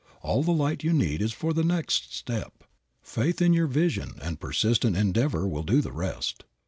All 0.23 0.41
the 0.41 0.49
light 0.49 0.83
you 0.83 0.93
need 0.93 1.21
is 1.21 1.31
for 1.31 1.53
the 1.53 1.63
next 1.63 2.15
step. 2.17 2.63
Faith 3.03 3.39
in 3.39 3.53
your 3.53 3.67
vision 3.67 4.15
and 4.19 4.39
persistent 4.39 4.97
endeavor 4.97 5.47
will 5.47 5.61
do 5.61 5.79
the 5.79 5.91
rest. 5.91 6.43